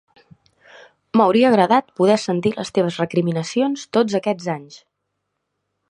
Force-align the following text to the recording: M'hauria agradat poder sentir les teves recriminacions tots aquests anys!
M'hauria 1.19 1.51
agradat 1.53 1.93
poder 2.01 2.17
sentir 2.23 2.55
les 2.55 2.73
teves 2.79 2.99
recriminacions 3.05 3.85
tots 3.99 4.21
aquests 4.23 4.53
anys! 4.57 4.85